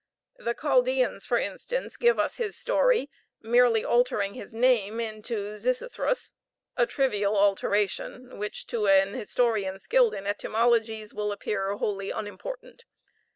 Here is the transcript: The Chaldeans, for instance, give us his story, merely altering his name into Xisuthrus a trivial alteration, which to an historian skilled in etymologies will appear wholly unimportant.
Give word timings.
The 0.39 0.55
Chaldeans, 0.55 1.27
for 1.27 1.37
instance, 1.37 1.95
give 1.95 2.17
us 2.17 2.37
his 2.37 2.55
story, 2.55 3.11
merely 3.39 3.85
altering 3.85 4.33
his 4.33 4.51
name 4.51 4.99
into 4.99 5.53
Xisuthrus 5.57 6.33
a 6.75 6.87
trivial 6.87 7.37
alteration, 7.37 8.39
which 8.39 8.65
to 8.65 8.87
an 8.87 9.13
historian 9.13 9.77
skilled 9.77 10.15
in 10.15 10.25
etymologies 10.25 11.13
will 11.13 11.31
appear 11.31 11.75
wholly 11.75 12.09
unimportant. 12.09 12.85